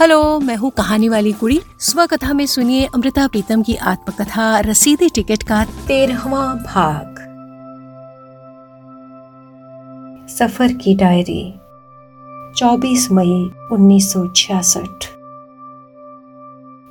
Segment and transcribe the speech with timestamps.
[0.00, 5.08] Hello, मैं हूँ कहानी वाली कुड़ी। स्व कथा में सुनिए अमृता प्रीतम की आत्मकथा, रसीदी
[5.08, 7.14] टिकट का तेरहवा भाग।
[10.28, 11.54] सफ़र की डायरी
[12.56, 15.08] 24 मई 1966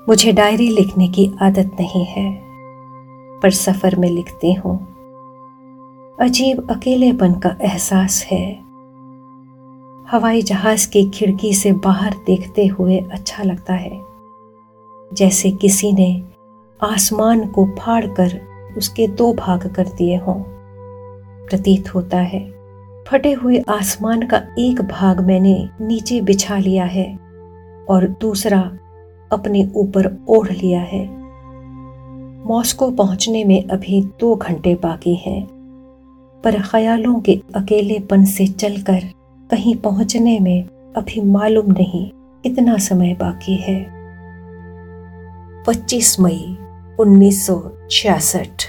[0.10, 2.42] मुझे डायरी लिखने की आदत नहीं है,
[3.40, 4.78] पर सफ़र में लिखती हूँ।
[6.22, 8.65] अजीब अकेलेपन का एहसास है।
[10.12, 14.02] हवाई जहाज़ की खिड़की से बाहर देखते हुए अच्छा लगता है।
[15.14, 16.24] जैसे किसी ने
[16.82, 18.40] आसमान को फाड़कर
[18.78, 20.36] उसके दो भाग कर दिए हों।
[21.48, 22.42] प्रतीत होता है,
[23.08, 27.08] फटे हुए आसमान का एक भाग मैंने नीचे बिछा लिया है
[27.90, 28.60] और दूसरा
[29.32, 31.06] अपने ऊपर ओढ़ लिया है।
[32.48, 35.46] मॉस्को पहुँचने में अभी दो घंटे बाकी हैं,
[36.44, 39.04] पर ख्यालों के अकेलेपन से चलकर
[39.52, 40.64] कहीं पहुँचने में
[40.98, 42.10] अभी मालूम नहीं
[42.44, 43.96] कितना समय बाकी है।
[45.64, 46.58] 25 मई
[47.00, 48.66] 1966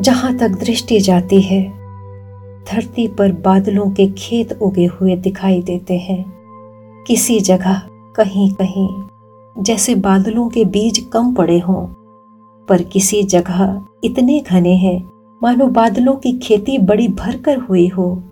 [0.00, 1.62] जहाँ तक दृष्टि जाती है,
[2.64, 6.24] धरती पर बादलों के खेत उगे हुए दिखाई देते हैं।
[7.06, 7.82] किसी जगह
[8.16, 11.86] कहीं कहीं जैसे बादलों के बीज कम पड़े हों,
[12.68, 15.10] पर किसी जगह इतने घने हैं,
[15.42, 18.22] मानो बादलों की खेती बड़ी भरकर हुई हो।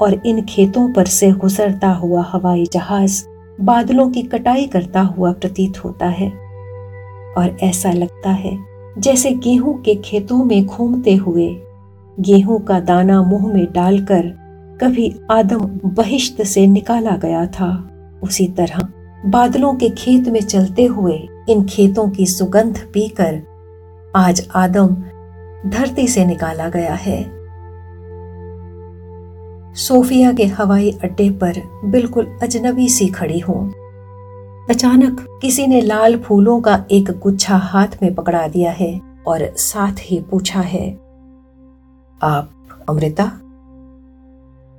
[0.00, 3.24] और इन खेतों पर से गुजरता हुआ हवाई जहाज़
[3.60, 6.28] बादलों की कटाई करता हुआ प्रतीत होता है।
[7.38, 8.58] और ऐसा लगता है
[8.98, 11.62] जैसे गेहूँ के खेतों में घूमते हुए।
[12.20, 14.22] गेहूँ का दाना मुँह में डालकर
[14.82, 17.90] कभी आदम बहिश्त से निकाला गया था।
[18.22, 18.88] उसी तरह
[19.26, 23.42] बादलों के खेत में चलते हुए इन खेतों की सुगंध पीकर
[24.16, 24.96] आज आदम
[25.70, 27.39] धरती से निकाला गया है।
[29.74, 33.68] सोफिया के हवाई अड्डे पर बिल्कुल अजनबी सी खड़ी हूँ।
[34.70, 40.00] अचानक किसी ने लाल फूलों का एक गुच्छा हाथ में पकड़ा दिया है और साथ
[40.00, 40.90] ही पूछा है,
[42.20, 42.50] आप
[42.88, 43.24] अमृता?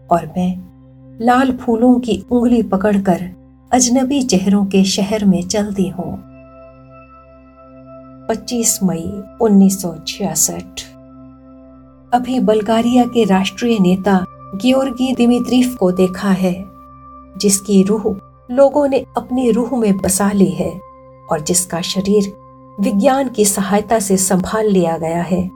[0.10, 3.30] और मैं लाल फूलों की उंगली पकड़कर
[3.72, 6.12] अजनबी चेहरों के शहर में चलती हूँ।
[8.30, 9.04] 25 मई
[9.42, 10.84] 1966
[12.14, 14.24] अभी बल्गारिया के राष्ट्रीय नेता
[14.56, 16.66] गियोर्गी दिमित्रीफ को देखा है,
[17.38, 18.16] जिसकी रूह
[18.52, 20.80] लोगों ने अपनी रूह में बसा ली है
[21.30, 22.34] और जिसका शरीर
[22.80, 25.52] विज्ञान की सहायता से संभाल लिया गया है।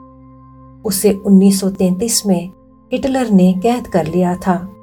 [0.85, 2.51] उसे 1933 में
[2.93, 4.75] हिटलर ने कैद कर लिया था।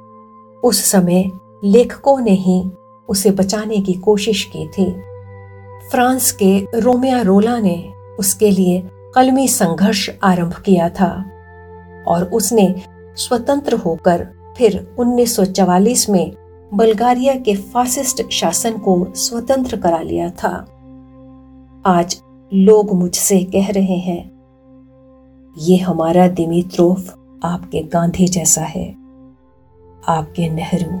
[0.63, 1.31] उस समय
[1.63, 2.71] लेखकों ने ही
[3.09, 4.91] उसे बचाने की कोशिश की थी।
[5.91, 11.29] फ्रांस के रोमिया रोला ने उसके लिए कलमी संघर्ष आरंभ किया था
[12.07, 12.75] और उसने
[13.17, 16.33] स्वतंत्र होकर फिर 1944 में
[16.73, 20.49] बल्गारिया के फासिस्ट शासन को स्वतंत्र करा लिया था।
[21.85, 22.21] आज
[22.53, 24.21] लोग मुझसे कह रहे हैं,
[25.57, 27.13] ये हमारा दिमित्रोफ
[27.43, 28.89] आपके गांधी जैसा है,
[30.07, 30.99] आपके नेहरू।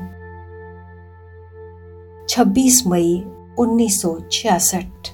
[2.29, 3.23] 26 मई
[3.59, 5.09] 1966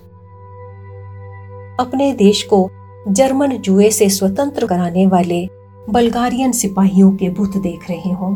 [1.80, 2.70] अपने देश को
[3.08, 5.48] जर्मन जुए से स्वतंत्र कराने वाले
[5.92, 8.34] बल्गारियन सिपाहियों के बुत देख रहे हो।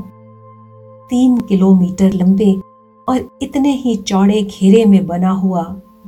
[1.09, 2.51] तीन किलोमीटर लंबे
[3.07, 5.63] और इतने ही चौड़े घेरे में बना हुआ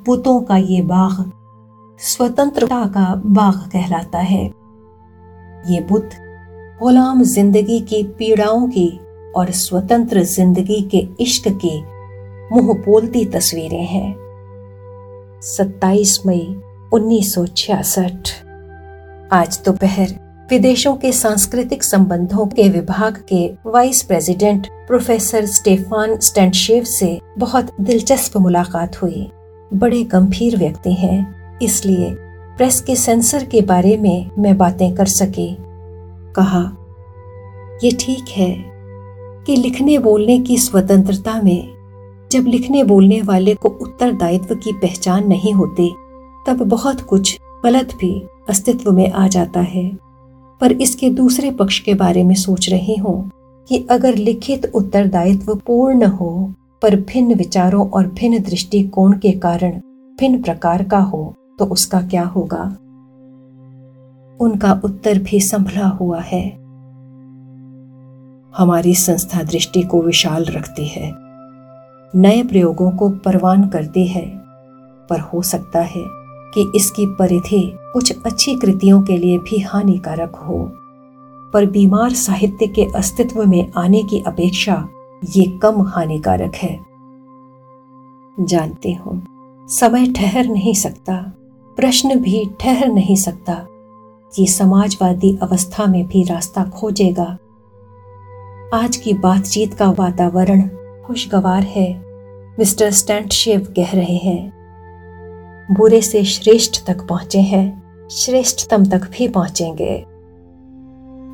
[0.05, 1.31] बुतों का ये बाग
[1.99, 4.43] स्वतंत्रता का बाग कहलाता है।
[5.65, 6.09] ये बुत
[6.81, 8.87] गुलाम ज़िंदगी की पीड़ाओं की
[9.35, 11.77] और स्वतंत्र ज़िंदगी के इश्क की
[12.51, 14.13] मुँह बोलती तस्वीरें हैं।
[15.47, 16.45] 27 मई
[16.93, 18.33] 1966
[19.33, 27.19] आज दोपहर विदेशों के सांस्कृतिक संबंधों के विभाग के vice president professor Stefan Stanchev से
[27.37, 29.31] बहुत दिलचस्प मुलाकात हुई।
[29.73, 32.13] बड़े गंभीर व्यक्ति हैं, इसलिए
[32.57, 35.47] प्रेस के सेंसर के बारे में मैं बातें कर सके।
[36.33, 36.63] कहा,
[37.83, 38.53] ये ठीक है
[39.47, 45.53] कि लिखने बोलने की स्वतंत्रता में जब लिखने बोलने वाले को उत्तरदायित्व की पहचान नहीं
[45.53, 45.93] होती,
[46.47, 48.13] तब बहुत कुछ गलत भी
[48.49, 50.04] अस्तित्व में आ जाता है।
[50.61, 53.31] पर इसके दूसरे पक्ष के बारे में सोच रही हूँ
[53.69, 59.71] कि अगर लिखित उत्तरदायित्व पूर्ण हो, पर भिन्न विचारों और भिन्न दृष्टिकोण के कारण
[60.19, 62.63] भिन्न प्रकार का हो तो उसका क्या होगा?
[64.39, 66.49] उनका उत्तर भी संभला हुआ है।
[68.57, 71.11] हमारी संस्था दृष्टि को विशाल रखती है।
[72.15, 74.25] नए प्रयोगों को परवान करती है,
[75.09, 76.03] पर हो सकता है
[76.55, 80.71] कि इसकी परिधि कुछ अच्छी कृतियों के लिए भी हानिकारक हो।
[81.53, 84.87] पर बीमार साहित्य के अस्तित्व में आने की अपेक्षा
[85.35, 86.79] ये कम हानिकारक है।
[88.39, 89.25] जानती हूँ,
[89.69, 91.33] समय ठहर नहीं सकता,
[91.77, 93.67] प्रश्न भी ठहर नहीं सकता।
[94.39, 97.37] ये समाजवादी अवस्था में भी रास्ता खोजेगा।
[98.73, 100.69] आज की बातचीत का वातावरण
[101.05, 102.03] खुशगवार है,
[102.59, 104.54] मिस्टर स्टैंडशेव कह रहे हैं।
[105.71, 110.05] बुरे से श्रेष्ठ तक पहुँचे हैं, श्रेष्ठतम तक भी पहुँचेंगे।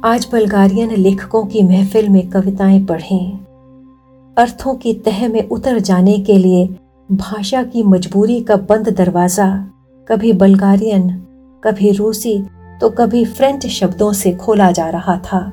[0.08, 3.40] आज बल्गारियन लेखकों की महफिल में कविताएँ पढ़ें।
[4.38, 6.68] अर्थों की तह में उतर जाने के लिए
[7.12, 9.68] भाषा की मजबूरी का बंद दरवाज़ा,
[10.08, 11.10] कभी बल्गारियन,
[11.64, 12.44] कभी रूसी
[12.82, 15.52] तो कभी फ्रेंच शब्दों से खोला जा रहा था।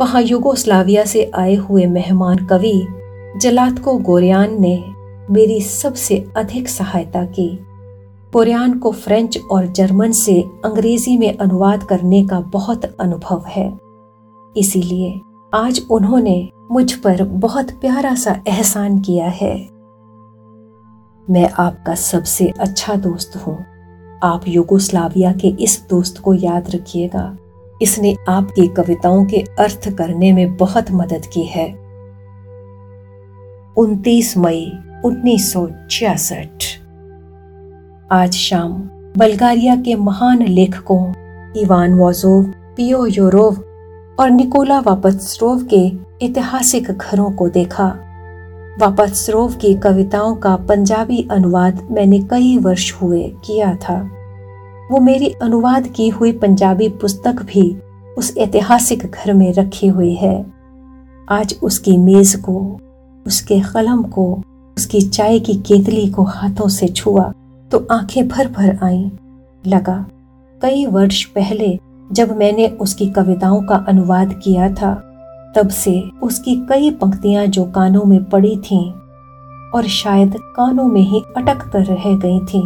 [0.00, 2.86] वहाँ युगोस्लाविया से आए हुए मेहमान कवि
[3.36, 4.84] जलातको गोरियान ने
[5.30, 7.63] मेरी सबसे अधिक सहायता की।
[8.34, 13.78] कोरियान को फ्रेंच और जर्मन से अंग्रेज़ी में अनुवाद करने का बहुत अनुभव है।
[14.56, 15.20] इसीलिए
[15.54, 19.68] आज उन्होंने मुझ पर बहुत प्यारा सा एहसान किया है।
[21.30, 23.64] मैं आपका सबसे अच्छा दोस्त हूँ।
[24.22, 27.36] आप युगोस्लाविया के इस दोस्त को याद रखिएगा।
[27.82, 31.68] इसने आपकी कविताओं के अर्थ करने में बहुत मदद की है।
[33.78, 34.72] 29 मई
[35.04, 36.83] उन्नीस सौ छियासठ।
[38.14, 38.72] आज शाम,
[39.18, 41.14] बल्गारिया के महान लेखकों
[41.56, 42.42] इवान वोजोव
[42.76, 43.56] पियो योरोव
[44.18, 45.92] और निकोला वापत्सरोव के
[46.26, 47.86] ऐतिहासिक घरों को देखा।
[48.80, 54.10] वापत्सरोव की कविताओं का पंजाबी अनुवाद मैंने कई वर्ष हुए किया था।
[54.92, 57.76] वो मेरी अनुवाद की हुई पंजाबी पुस्तक भी
[58.18, 60.46] उस ऐतिहासिक घर में रखी हुई है।
[61.28, 62.80] आज उसकी मेज को,
[63.26, 64.42] उसके कलम को,
[64.76, 67.32] उसकी चाय की केतली को हाथों से छुआ।
[67.74, 69.10] तो आँखें भर भर आईं।
[69.66, 70.06] लगा
[70.62, 71.78] कई वर्ष पहले
[72.12, 74.92] जब मैंने उसकी कविताओं का अनुवाद किया था
[75.56, 78.92] तब से उसकी कई पंक्तियाँ जो कानों में पड़ी थीं
[79.70, 82.62] और शायद कानों में ही अटक कर रह गई थीं,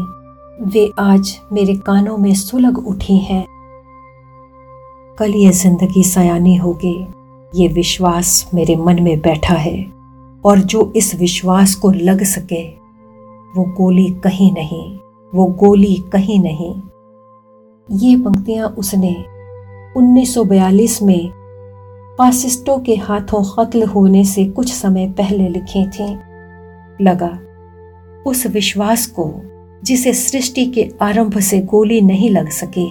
[0.65, 3.45] वे आज मेरे कानों में सुलग उठी हैं।
[5.19, 6.97] कल ये ज़िंदगी सयानी होगी
[7.55, 9.87] ये विश्वास मेरे मन में बैठा है
[10.45, 12.67] और जो इस विश्वास को लग सके
[13.57, 14.98] वो गोली कहीं नहीं।
[15.35, 16.75] वो गोली कहीं नहीं।
[17.91, 19.13] ये पंक्तियाँ उसने
[19.97, 21.31] 1942 में
[22.19, 26.09] फासिस्टों के हाथों कत्ल होने से कुछ समय पहले लिखी थी।
[27.01, 27.39] लगा,
[28.27, 29.31] उस विश्वास को
[29.85, 32.89] जिसे सृष्टि के आरंभ से गोली नहीं लग सकी,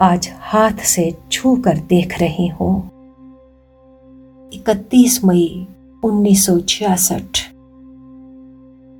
[0.00, 2.76] आज हाथ से छू कर देख रही हूँ।
[4.52, 5.66] 31 मई
[6.04, 7.41] 1966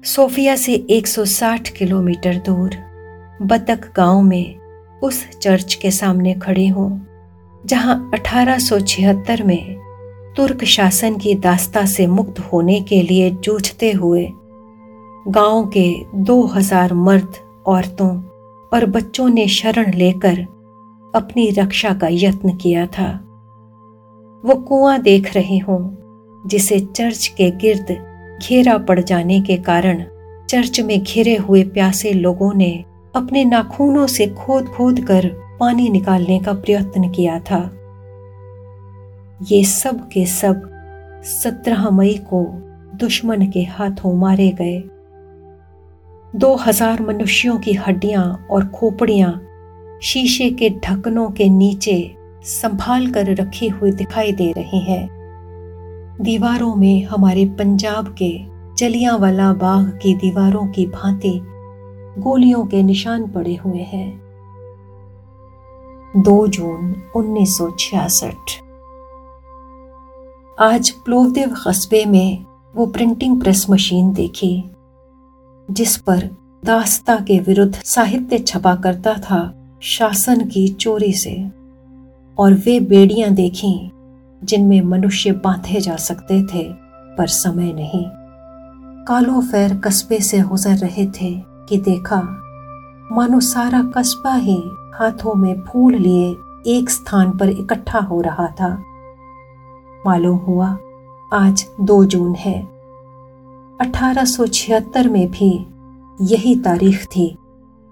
[0.05, 2.71] सोफिया से 160 किलोमीटर दूर
[3.43, 4.59] बतक गाँव में
[5.03, 7.07] उस चर्च के सामने खड़ी हूँ,
[7.67, 9.77] जहाँ 1876 में
[10.37, 14.29] तुर्क शासन की दास्ता से मुक्त होने के लिए जूझते हुए
[15.29, 17.35] गाँव के 2000 मर्द,
[17.67, 18.23] औरतों
[18.69, 20.41] और बच्चों ने शरण लेकर
[21.15, 23.11] अपनी रक्षा का यत्न किया था।
[24.45, 25.81] वो कुआँ देख रहे हों,
[26.49, 28.12] जिसे चर्च के गिर्द
[28.43, 30.05] घेरा पड़ जाने के कारण
[30.51, 32.73] चर्च में घिरे हुए प्यासे लोगों ने
[33.17, 35.29] अपने नाखूनों से खोद खोद कर
[35.61, 37.61] पानी निकालने का प्रयत्न किया था।
[39.51, 40.69] ये सब के सब
[41.25, 42.45] सत्रह मई को
[42.97, 44.79] दुश्मन के हाथों मारे गए।
[46.35, 49.41] दो हज़ार मनुष्यों की हड्डियाँ और खोपड़ियाँ
[50.03, 51.97] शीशे के ढक्कनों के नीचे
[52.45, 55.22] संभाल कर रखी हुई दिखाई दे रही हैं।
[56.21, 58.45] दीवारों में हमारे पंजाब के
[58.77, 61.41] जलियांवाला बाग की दीवारों की भांति
[62.19, 64.23] गोलियों के निशान पड़े हुए हैं।
[66.23, 68.61] 2 जून 1966
[70.59, 72.45] आज प्लोवदेव कस्बे में
[72.77, 74.65] वो प्रिंटिंग प्रेस मशीन देखी,
[75.71, 76.29] जिस पर
[76.65, 79.41] दास्ता के विरुद्ध साहित्य छपा करता था
[79.83, 81.35] शासन की चोरी से,
[82.39, 83.91] और वे बेड़ियाँ देखी
[84.45, 86.73] जिनमें मनुष्य बांधे जा सकते थे,
[87.19, 88.05] पर समय नहीं।
[89.05, 92.21] कालो फैर कस्बे से गुजर रहे थे कि देखा,
[93.13, 94.63] मानो सारा कस्बा ही
[94.95, 98.83] हाथों में फूल लिए एक स्थान पर इकट्ठा हो रहा था।
[100.07, 100.79] मालूम हुआ,
[101.33, 102.63] आज दो जून है।
[103.81, 105.67] 1876 में भी
[106.21, 107.39] यही तारीख थी,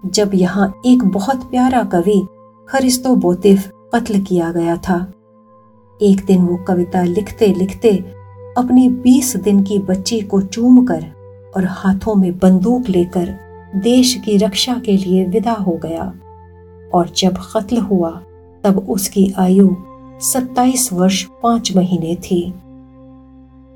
[0.07, 2.27] जब यहाँ एक बहुत प्यारा कवि
[2.69, 5.13] खरिस्तो बोतिफ कत्ल किया गया था।
[6.03, 7.97] एक दिन वो कविता लिखते लिखते
[8.59, 11.07] अपनी 20 दिन की बच्ची को चूम कर
[11.57, 13.37] और हाथों में बंदूक लेकर
[13.77, 16.13] देश की रक्षा के लिए विदा हो गया।
[16.95, 18.23] और जब कत्ल हुआ,
[18.65, 19.77] तब उसकी आयु
[20.21, 22.55] 27 वर्ष पाँच महीने थी।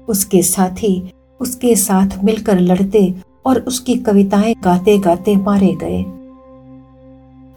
[0.09, 3.14] उसके साथी उसके साथ मिलकर लड़ते
[3.47, 6.02] और उसकी कविताएँ गाते गाते मारे गए।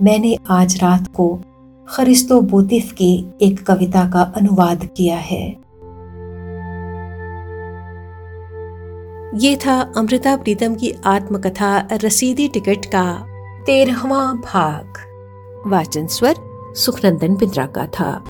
[0.01, 1.39] मैंने आज रात को
[1.89, 5.49] खरिस्तो बोतिफ की एक कविता का अनुवाद किया है।
[9.35, 13.25] ये था अमृता प्रीतम की आत्मकथा रसीदी टिकट का
[13.65, 14.93] तेरहवा भाग।
[15.67, 16.35] वाचन स्वर
[16.75, 18.23] सुखनंदन बिंद्रा का था।